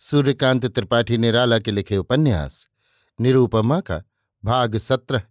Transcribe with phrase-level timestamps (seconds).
[0.00, 2.66] सूर्यकांत त्रिपाठी निराला के लिखे उपन्यास,
[3.20, 4.02] निरूपमा का
[4.44, 5.22] भाग सत्रह,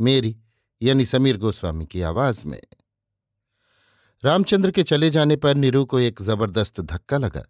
[0.00, 0.36] मेरी,
[0.82, 2.62] यानी समीर गोस्वामी की आवाज़ में।
[4.24, 7.44] रामचंद्र के चले जाने पर नीरू को एक ज़बरदस्त धक्का लगा।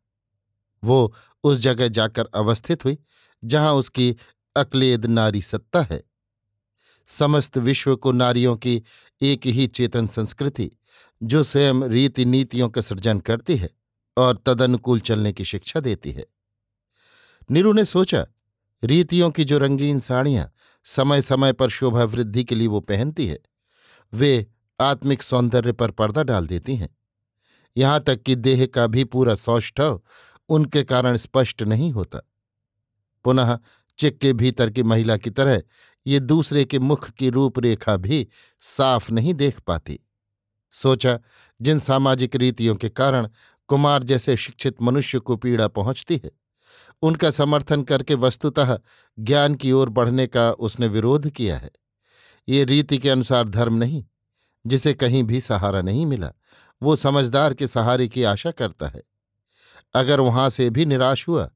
[0.84, 1.14] वो
[1.44, 2.98] उस जगह जाकर अवस्थित हुई,
[3.44, 4.16] जहाँ उसकी
[4.56, 6.04] अक्लेद नारी सत्ता है।
[7.06, 8.82] समस्त विश्व को नारियों की
[9.22, 10.70] एक ही चेतन संस्कृति,
[11.22, 13.70] जो स्वयं रीति नीतियों का सृजन करती है
[14.16, 16.26] और तदनुकूल चलने की शिक्षा देती है।
[17.50, 18.26] नीरू ने सोचा,
[18.82, 20.50] रीतियों की जो रंगीन साड़ियाँ
[20.86, 23.38] समय समय पर शोभा वृद्धि के लिए वो पहनती है,
[24.12, 24.46] वे
[24.80, 26.88] आत्मिक सौंदर्य पर पर्दा डाल देती हैं।
[27.76, 30.00] यहाँ तक कि देह का भी पूरा सौष्ठव
[30.48, 32.20] उनके कारण स्पष्ट नहीं होता।
[33.24, 33.58] पुनः
[33.98, 35.62] चिक के भीतर की महिला की तरह
[36.06, 38.26] ये दूसरे के मुख की रूपरेखा भी
[38.62, 39.98] साफ़ नहीं देख पाती।
[40.74, 41.18] सोचा,
[41.60, 43.28] जिन सामाजिक रीतियों के कारण
[43.68, 46.30] कुमार जैसे शिक्षित मनुष्य को पीड़ा पहुँचती है
[47.02, 48.78] उनका समर्थन करके वस्तुतः
[49.18, 51.70] ज्ञान की ओर बढ़ने का उसने विरोध किया है।
[52.48, 54.04] ये रीति के अनुसार धर्म नहीं,
[54.64, 56.32] जिसे कहीं भी सहारा नहीं मिला,
[56.82, 59.02] वो समझदार के सहारे की आशा करता है।
[59.94, 61.50] अगर वहाँ से भी निराश हुआ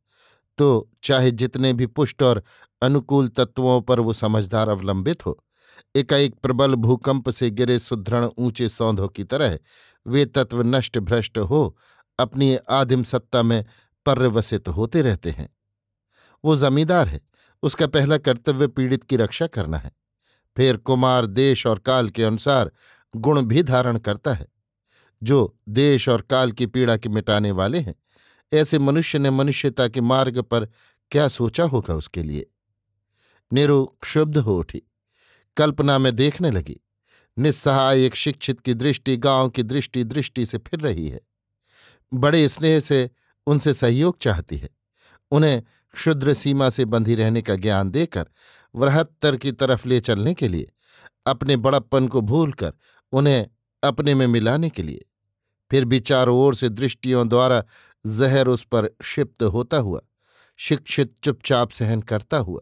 [0.59, 2.43] तो चाहे जितने भी पुष्ट और
[2.83, 5.39] अनुकूल तत्वों पर वो समझदार अवलंबित हो,
[5.97, 9.59] एकाएक प्रबल भूकंप से गिरे सुदृढ़ ऊँचे सौंधों की तरह
[10.07, 11.77] वे तत्व नष्ट भ्रष्ट हो
[12.19, 13.65] अपनी आदिम सत्ता में
[14.07, 15.57] पर्यवसित होते रहते हैं।
[16.45, 17.21] वो जमींदार है,
[17.63, 19.93] उसका पहला कर्तव्य पीड़ित की रक्षा करना है।
[20.57, 22.73] फिर कुमार देश और काल के अनुसार
[23.17, 24.49] गुण भी धारण करता है।
[25.23, 27.95] जो देश और काल की पीड़ा के मिटाने वाले हैं,
[28.53, 30.69] ऐसे मनुष्य ने मनुष्यता के मार्ग पर
[31.11, 32.51] क्या सोचा होगा उसके लिए?
[33.53, 34.83] निरु क्षुब्ध हो उठी।
[35.57, 36.81] कल्पना में देखने लगी।
[37.39, 41.21] निस्सहाय एक शिक्षित की दृष्टि गाँव की दृष्टि दृष्टि से फिर रही है।
[42.15, 43.11] बड़े स्नेह से
[43.47, 44.69] उनसे सहयोग चाहती है।
[45.31, 45.63] उन्हें
[45.95, 48.29] क्षुद्र सीमा से बंधी रहने का ज्ञान देकर
[48.75, 50.73] वृहत्तर की तरफ़ ले चलने के लिए,
[51.27, 52.73] अपने बड़प्पन को भूलकर
[53.13, 53.47] उन्हें
[53.83, 55.05] अपने में मिलाने के लिए।
[55.71, 57.65] फिर भी चारों ओर से दृष्टियों द्वारा
[58.07, 60.01] जहर उस पर क्षिप्त होता हुआ,
[60.57, 62.61] शिक्षित चुपचाप सहन करता हुआ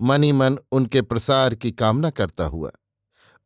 [0.00, 2.70] मनी मन उनके प्रसार की कामना करता हुआ,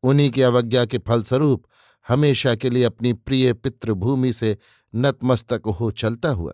[0.02, 1.64] उन्हीं की अवज्ञा के फलस्वरूप
[2.08, 4.56] हमेशा के लिए अपनी प्रिय पितृभूमि से
[4.94, 6.52] नतमस्तक हो चलता हुआ।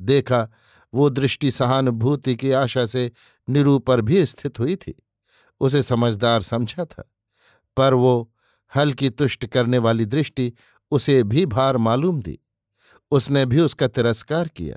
[0.00, 0.48] देखा,
[0.94, 3.12] वो दृष्टि सहानुभूति की आशा से
[3.48, 4.94] निरूपर भी स्थित हुई थी।
[5.60, 7.12] उसे समझदार समझा था,
[7.76, 8.32] पर वो
[8.76, 10.52] हल्की तुष्ट करने वाली दृष्टि
[10.90, 12.38] उसे भी भार मालूम दी।
[13.10, 14.76] उसने भी उसका तिरस्कार किया।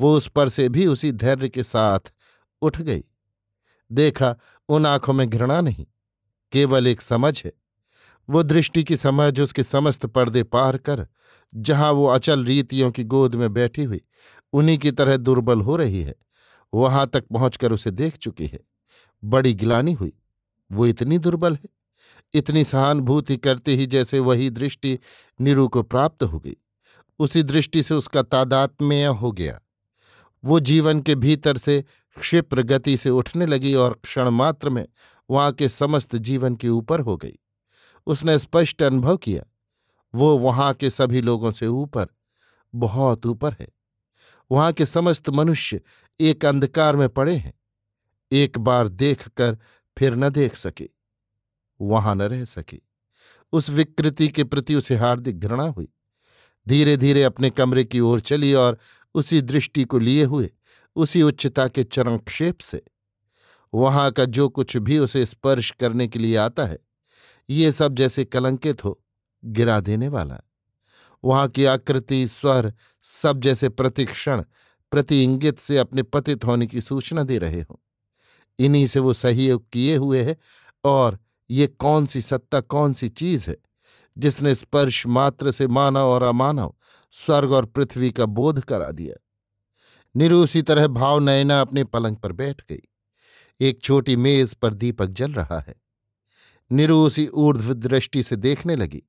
[0.00, 2.00] वो उस पर से भी उसी धैर्य के साथ
[2.62, 3.04] उठ गई।
[3.92, 4.36] देखा,
[4.68, 5.86] उन आँखों में घृणा नहीं,
[6.52, 7.52] केवल एक समझ है।
[8.30, 11.08] वो दृष्टि की समझ उसके समस्त पर्दे पार कर,
[11.54, 14.00] जहाँ वो अचल रीतियों की गोद में बैठी हुई
[14.54, 16.14] उन्हीं की तरह दुर्बल हो रही है।
[16.74, 18.60] वहाँ तक पहुंचकर उसे देख चुकी है।
[19.24, 20.12] बड़ी गिलानी हुई।
[20.72, 21.68] वो इतनी दुर्बल है।
[22.34, 24.98] इतनी सहानुभूति करते ही जैसे वही दृष्टि
[25.40, 26.56] निरु को प्राप्त हो गई।
[27.18, 29.60] उसी दृष्टि से उसका तादात्म्य हो गया।
[30.44, 31.84] वो जीवन के भीतर से
[32.20, 34.88] क्षिप्र गति से उठने लगी और क्षण मात्र में
[35.30, 37.38] वहाँ के समस्त जीवन के ऊपर हो गई।
[38.06, 39.44] उसने स्पष्ट अनुभव किया।
[40.14, 42.06] वो वहाँ के सभी लोगों से ऊपर,
[42.74, 43.68] बहुत ऊपर है।
[44.50, 45.80] वहाँ के समस्त मनुष्य
[46.20, 47.52] एक अंधकार में पड़े हैं।
[48.32, 49.58] एक बार देखकर
[49.96, 50.88] फिर न देख सके,
[51.80, 52.80] वहाँ न रह सके।
[53.52, 55.88] उस विकृति के प्रति उसे हार्दिक घृणा हुई।
[56.66, 58.78] धीरे धीरे अपने कमरे की ओर चली और
[59.14, 60.50] उसी दृष्टि को लिए हुए,
[60.96, 62.82] उसी उच्चता के चरणक्षेप से।
[63.72, 66.78] वहाँ का जो कुछ भी उसे स्पर्श करने के लिए आता है,
[67.50, 69.00] ये सब जैसे कलंकित हो,
[69.44, 70.40] गिरा देने वाला।
[71.24, 74.42] वहाँ की आकृति, स्वर सब जैसे प्रतिक्षण,
[74.90, 77.76] प्रति इंगित से अपने पतित होने की सूचना दे रहे हों।
[78.58, 80.36] इन्हीं से वो सहयोग किए हुए है
[80.84, 81.18] और
[81.50, 83.56] ये कौन सी सत्ता कौन सी चीज़ है
[84.18, 86.74] जिसने स्पर्श मात्र से मानव और अमानव,
[87.12, 89.24] स्वर्ग और पृथ्वी का बोध करा दिया?
[90.16, 92.80] निरु उसी तरह भाव नयना अपने पलंग पर बैठ गई।
[93.60, 95.74] एक छोटी मेज पर दीपक जल रहा है।
[96.72, 99.02] निरु उसी ऊर्ध्व दृष्टि से देखने लगी।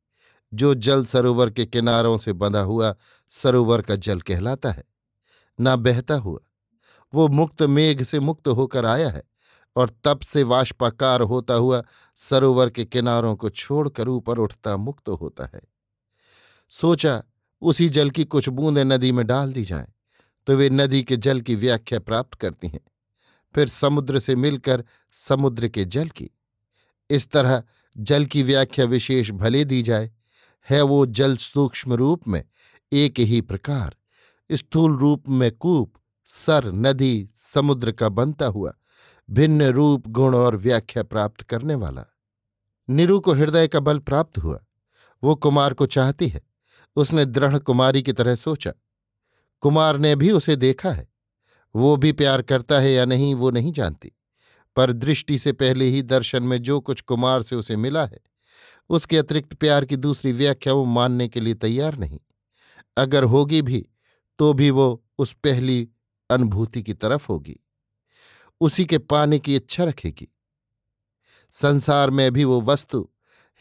[0.55, 2.95] जो जल सरोवर के किनारों से बंधा हुआ
[3.31, 4.83] सरोवर का जल कहलाता है।
[5.59, 6.39] ना बहता हुआ।
[7.13, 9.23] वो मुक्त मेघ से मुक्त होकर आया है
[9.75, 11.83] और तप से वाष्पाकार होता हुआ
[12.15, 15.61] सरोवर के किनारों को छोड़कर ऊपर उठता मुक्त होता है।
[16.69, 17.23] सोचा,
[17.61, 19.87] उसी जल की कुछ बूंदें नदी में डाल दी जाएँ
[20.47, 22.81] तो वे नदी के जल की व्याख्या प्राप्त करती हैं।
[23.55, 26.29] फिर समुद्र से मिलकर समुद्र के जल की।
[27.09, 27.63] इस तरह
[27.97, 30.11] जल की व्याख्या विशेष भले दी जाए
[30.69, 32.43] है वो जल सूक्ष्म रूप में
[32.93, 33.95] एक ही प्रकार।
[34.51, 35.93] स्थूल रूप में कूप,
[36.25, 38.73] सर, नदी, समुद्र का बनता हुआ,
[39.29, 42.03] भिन्न रूप गुण और व्याख्या प्राप्त करने वाला।
[42.89, 44.65] निरु को हृदय का बल प्राप्त हुआ।
[45.23, 46.41] वो कुमार को चाहती है।
[46.95, 48.71] उसने दृढ़ कुमारी की तरह सोचा।
[49.59, 51.09] कुमार ने भी उसे देखा है।
[51.75, 54.11] वो भी प्यार करता है या नहीं, वो नहीं जानती।
[54.75, 58.19] पर दृष्टि से पहले ही दर्शन में जो कुछ कुमार से उसे मिला है
[58.89, 62.19] उसके अतिरिक्त प्यार की दूसरी व्याख्या वो मानने के लिए तैयार नहीं।
[62.97, 63.89] अगर होगी भी
[64.39, 65.89] तो भी वो उस पहली
[66.29, 67.59] अनुभूति की तरफ़ होगी।
[68.61, 70.35] उसी के पाने की इच्छा रखेगी।
[71.51, 73.09] संसार में भी वो वस्तु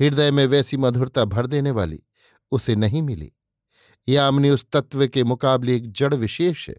[0.01, 2.03] हृदय में वैसी मधुरता भर देने वाली
[2.51, 3.33] उसे नहीं मिली।
[4.09, 6.77] यामिनी उस तत्व के मुकाबले एक जड़ विशेष है।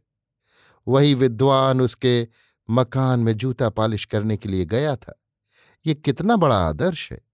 [0.87, 2.27] वही विद्वान उसके
[2.69, 5.21] मकान में जूता पालिश करने के लिए गया था।
[5.85, 7.24] ये कितना बड़ा आदर्श है।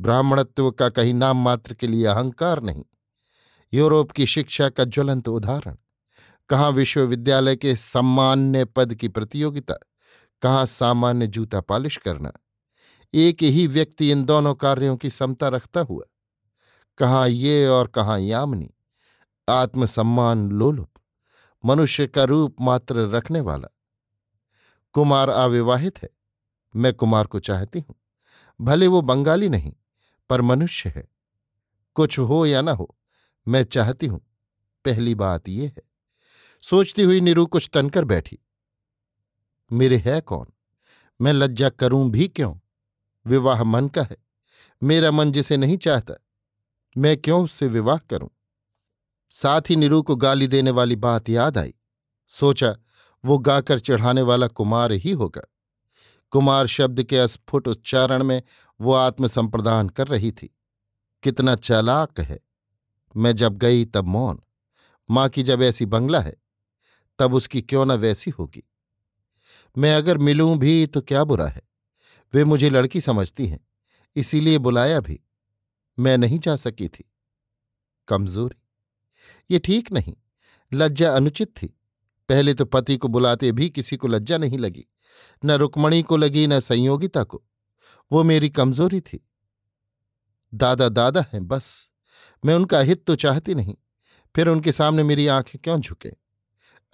[0.00, 2.84] ब्राह्मणत्व का कहीं नाम मात्र के लिए अहंकार नहीं।
[3.74, 5.76] यूरोप की शिक्षा का ज्वलंत उदाहरण।
[6.48, 9.74] कहाँ विश्वविद्यालय के सम्मान्य पद की प्रतियोगिता,
[10.42, 12.32] कहाँ सामान्य जूता पालिश करना।
[13.14, 16.04] एक ही व्यक्ति इन दोनों कार्यों की समता रखता हुआ।
[16.98, 18.74] कहाँ ये और कहाँ यामनी।
[19.48, 20.90] आत्मसम्मान लोलुप।
[21.64, 23.68] मनुष्य का रूप मात्र रखने वाला।
[24.92, 26.08] कुमार अविवाहित है।
[26.76, 27.96] मैं कुमार को चाहती हूँ।
[28.60, 29.72] भले वो बंगाली नहीं।
[30.30, 31.08] पर मनुष्य है।
[31.96, 32.96] कुछ हो या ना हो,
[33.48, 34.20] मैं चाहती हूँ,
[34.84, 35.82] पहली बात यह है।
[36.62, 38.38] सोचती हुई नीरू कुछ तनकर बैठी।
[39.72, 40.46] मेरे है कौन?
[41.20, 42.54] मैं लज्जा करूँ भी क्यों?
[43.26, 44.16] विवाह मन का है।
[44.82, 46.14] मेरा मन जिसे नहीं चाहता,
[46.96, 48.30] मैं क्यों उससे विवाह करूँ?
[49.30, 51.74] साथ ही नीरू को गाली देने वाली बात याद आई।
[52.28, 52.76] सोचा,
[53.24, 55.42] वो गाकर चढ़ाने वाला कुमार ही होगा।
[56.30, 58.42] कुमार शब्द के अस्फुट उच्चारण में
[58.80, 60.56] वो आत्मसंप्रदान कर रही थी।
[61.22, 62.40] कितना चालाक है।
[63.16, 64.40] मैं जब गई तब मौन।
[65.10, 66.36] माँ की जब ऐसी बंगला है,
[67.18, 68.70] तब उसकी क्यों न वैसी होगी।
[69.78, 71.62] मैं अगर मिलूं भी तो क्या बुरा है।
[72.34, 73.68] वे मुझे लड़की समझती हैं,
[74.16, 75.20] इसीलिए बुलाया भी।
[75.98, 77.12] मैं नहीं जा सकी थी।
[78.08, 78.62] कमज़ोरी।
[79.50, 80.14] ये ठीक नहीं।
[80.72, 81.66] लज्जा अनुचित थी।
[82.28, 84.86] पहले तो पति को बुलाते भी किसी को लज्जा नहीं लगी।
[85.44, 87.44] न रुक्मणी को लगी न संयोगिता को
[88.12, 89.28] वो मेरी कमज़ोरी थी।
[90.54, 91.90] दादा दादा हैं, बस।
[92.44, 93.74] मैं उनका हित तो चाहती नहीं।
[94.36, 96.12] फिर उनके सामने मेरी आँखें क्यों झुके?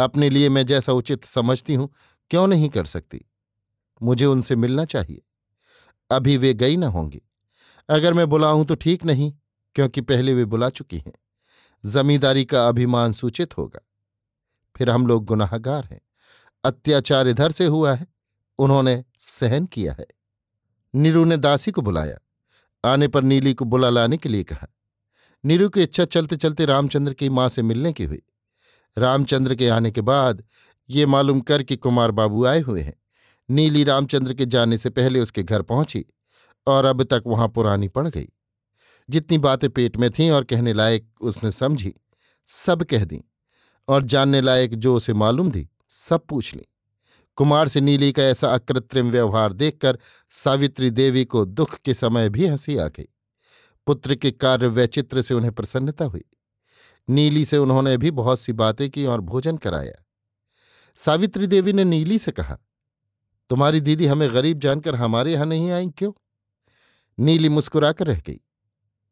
[0.01, 1.95] अपने लिए मैं जैसा उचित समझती हूँ,
[2.31, 3.25] क्यों नहीं कर सकती?
[4.03, 5.23] मुझे उनसे मिलना चाहिए।
[6.11, 7.23] अभी वे गई न होंगी।
[7.89, 9.35] अगर मैं बुलाऊं तो ठीक नहीं,
[9.75, 11.13] क्योंकि पहले वे बुला चुकी हैं।
[11.87, 13.81] जमींदारी का अभिमान सूचित होगा।
[14.77, 16.01] फिर हम लोग गुनाहगार हैं।
[16.65, 18.14] अत्याचार इधर से हुआ है।
[18.59, 20.07] उन्होंने सहन किया है।
[20.95, 22.19] नीरू ने दासी को बुलाया।
[22.85, 24.69] आने पर नीली को बुला लाने के लिए कहा।
[25.45, 28.23] नीरू की इच्छा चलते चलते रामचंद्र की माँ से मिलने की हुई।
[28.99, 30.45] रामचंद्र के आने के बाद
[30.91, 32.95] ये मालूम कर कि कुमार बाबू आए हुए हैं।
[33.51, 36.05] नीली रामचंद्र के जाने से पहले उसके घर पहुँची
[36.67, 38.29] और अब तक वहाँ पुरानी पड़ गई।
[39.11, 41.95] जितनी बातें पेट में थीं और कहने लायक उसने समझी,
[42.47, 43.25] सब कह दी
[43.89, 46.65] और जानने लायक जो उसे मालूम थी, सब पूछ ली।
[47.37, 49.99] कुमार से नीली का ऐसा अकृत्रिम व्यवहार देखकर
[50.31, 53.09] सावित्री देवी को दुख के समय भी हँसी आ गई।
[53.87, 56.25] पुत्र के कार्य वैचित्र से उन्हें प्रसन्नता हुई।
[57.09, 60.05] नीली से उन्होंने भी बहुत सी बातें की और भोजन कराया।
[60.97, 62.59] सावित्री देवी ने नीली से कहा,
[63.51, 66.13] तुम्हारी दीदी हमें गरीब जानकर हमारे यहाँ नहीं आई क्यों?
[67.19, 68.41] नीली मुस्कुराकर रह गई।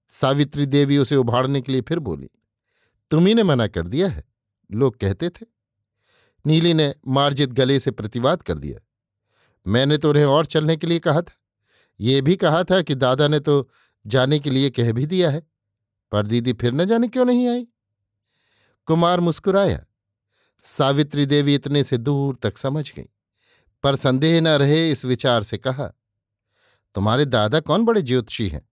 [0.08, 2.28] सावित्री देवी उसे उभाड़ने के लिए फिर बोली
[3.10, 4.24] तुम्ही ने मना कर दिया है।
[4.72, 5.46] लोग कहते थे
[6.46, 8.78] नीली ने मार्जित गले से प्रतिवाद कर दिया।
[9.66, 11.34] मैंने तो उन्हें और चलने के लिए कहा था।
[12.00, 13.68] ये भी कहा था कि दादा ने तो
[14.06, 15.42] जाने के लिए कह भी दिया है।
[16.12, 17.66] पर दीदी फिर न जाने क्यों नहीं आई?
[18.86, 19.84] कुमार मुस्कुराया।
[20.62, 23.08] सावित्री देवी इतने से दूर तक समझ गई,
[23.84, 25.86] पर संदेह न रहे इस विचार से कहा,
[26.94, 28.68] तुम्हारे दादा कौन बड़े ज्योतिषी हैं?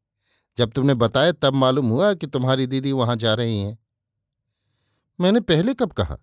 [0.58, 3.78] जब तुमने बताया तब मालूम हुआ कि तुम्हारी दीदी वहाँ जा रही हैं।
[5.20, 6.18] मैंने पहले कब कहा?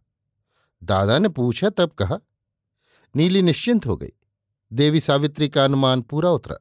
[0.83, 2.19] दादा ने पूछा, तब कहा,
[3.15, 4.11] नीली निश्चिंत हो गई।
[4.73, 6.57] देवी सावित्री का अनुमान पूरा उतरा।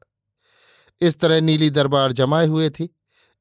[1.01, 2.89] इस तरह नीली दरबार जमाए हुए थी।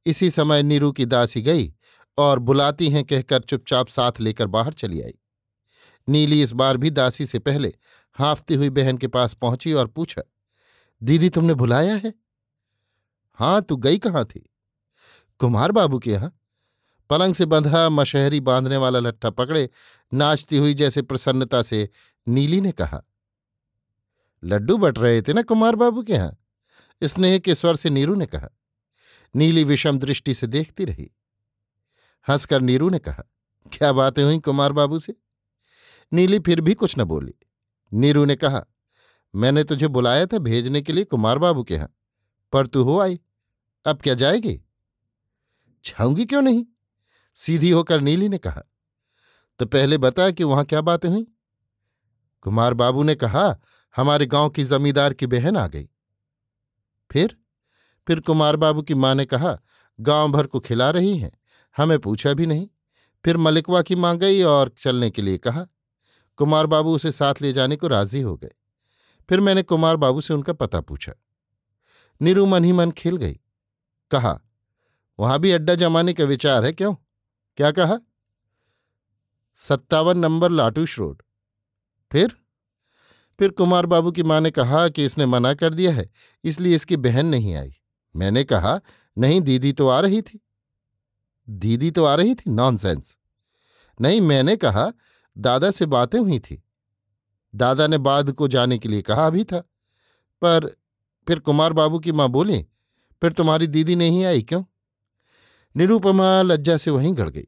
[0.05, 1.73] इसी समय नीरू की दासी गई
[2.17, 5.13] और बुलाती हैं कहकर चुपचाप साथ लेकर बाहर चली आई।
[6.09, 7.73] नीली इस बार भी दासी से पहले
[8.19, 10.21] हाफती हुई बहन के पास पहुँची और पूछा,
[11.03, 12.13] दीदी, तुमने बुलाया है?
[13.33, 14.49] हाँ, तू गई कहाँ थी?
[15.39, 16.31] कुमार बाबू के यहाँ।
[17.09, 19.69] पलंग से बंधा, मशहरी बांधने वाला लट्ठा पकड़े,
[20.11, 21.89] नाचती हुई जैसे प्रसन्नता से
[22.27, 23.01] नीली ने कहा,
[24.43, 26.35] लड्डू बट रहे थे ना कुमार बाबू के यहाँ?
[27.01, 28.49] स्नेह के स्वर से नीरू ने कहा,
[29.35, 31.09] नीली विषम दृष्टि से देखती रही।
[32.27, 33.23] हंसकर नीरू ने कहा,
[33.71, 35.15] क्या बातें हुई कुमार बाबू से?
[36.11, 37.33] नीली फिर भी कुछ न बोली।
[37.91, 38.65] नीरू ने कहा,
[39.33, 41.89] मैंने तुझे बुलाया था भेजने के लिए कुमार बाबू के यहाँ,
[42.53, 43.19] पर तू हो आई।
[43.85, 44.55] अब क्या जाएगी?
[45.85, 46.65] जाऊँगी क्यों नहीं?
[47.35, 48.63] सीधी होकर नीली ने कहा
[49.59, 51.27] तो पहले बता कि वहाँ क्या बातें हुई?
[52.41, 53.59] कुमार बाबू ने कहा,
[53.95, 55.89] हमारे गाँव की जमींदार की बहन आ गई।
[57.11, 57.37] फिर
[58.07, 59.59] फिर कुमार बाबू की माँ ने कहा,
[59.99, 61.31] गाँव भर को खिला रही हैं,
[61.77, 62.67] हमें पूछा भी नहीं।
[63.25, 65.67] फिर मलिकवा की माँ गई और चलने के लिए कहा।
[66.37, 68.51] कुमार बाबू उसे साथ ले जाने को राज़ी हो गए।
[69.29, 71.13] फिर मैंने कुमार बाबू से उनका पता पूछा।
[72.21, 73.39] नीरू मन ही मन खिल गई।
[74.11, 74.39] कहा,
[75.19, 76.95] वहाँ भी अड्डा जमाने का विचार है क्यों?
[77.57, 77.97] क्या कहा?
[79.55, 81.21] सत्तावन नंबर लाटूश रोड।
[82.11, 82.35] फिर?
[83.39, 86.09] फिर कुमार बाबू की माँ ने कहा कि इसने मना कर दिया है,
[86.43, 87.73] इसलिए इसकी बहन नहीं आई।
[88.15, 88.79] मैंने कहा,
[89.17, 90.39] नहीं, दीदी तो आ रही थी।
[91.49, 92.51] दीदी तो आ रही थी?
[92.51, 93.17] नॉनसेंस
[94.01, 94.91] नहीं, मैंने कहा,
[95.37, 96.63] दादा से बातें हुई थी।
[97.55, 99.59] दादा ने बाद को जाने के लिए कहा भी था।
[100.41, 100.67] पर,
[101.27, 102.61] फिर कुमार बाबू की माँ बोली,
[103.21, 104.63] फिर तुम्हारी दीदी नहीं आई क्यों?
[105.77, 107.47] निरूपमा लज्जा से वहीं गड़ गई।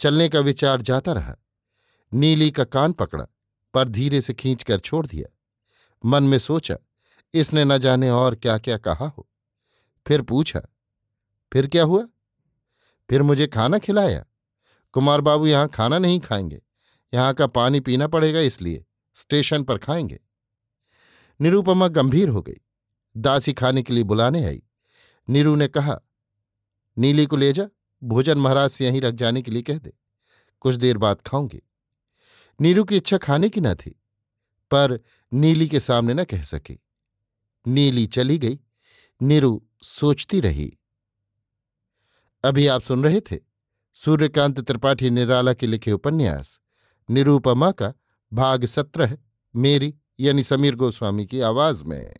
[0.00, 1.36] चलने का विचार जाता रहा।
[2.12, 3.26] नीली का कान पकड़ा,
[3.74, 5.36] पर धीरे से खींचकर छोड़ दिया।
[6.04, 6.76] मन में सोचा,
[7.34, 9.28] इसने न जाने और क्या क्या कहा हो।
[10.06, 10.60] फिर पूछा,
[11.52, 12.06] फिर क्या हुआ?
[13.10, 14.24] फिर मुझे खाना खिलाया।
[14.92, 16.62] कुमार बाबू यहाँ खाना नहीं खाएँगे।
[17.14, 18.84] यहाँ का पानी पीना पड़ेगा इसलिए,
[19.14, 20.20] स्टेशन पर खाएँगे।
[21.40, 22.60] निरूपमा गंभीर हो गई।
[23.16, 24.62] दासी खाने के लिए बुलाने आई।
[25.28, 26.00] नीरू ने कहा
[27.00, 27.66] नीली को ले जा,
[28.02, 29.92] भोजन महाराज से यहीं रख जाने के लिए कह दे,
[30.60, 31.62] कुछ देर बाद खाऊँगी।
[32.60, 33.90] नीरू की इच्छा खाने की न थी,
[34.70, 34.98] पर
[35.32, 36.78] नीली के सामने न कह सकी।
[37.66, 38.58] नीली चली गई,
[39.20, 40.78] नीरू सोचती रही।
[42.44, 43.38] अभी आप सुन रहे थे
[43.96, 46.58] सूर्यकांत त्रिपाठी निराला के लिखे उपन्यास,
[47.08, 47.92] निरूपमा का
[48.32, 49.16] भाग सत्रह,
[49.54, 52.14] मेरी यानी समीर गोस्वामी की आवाज़ में।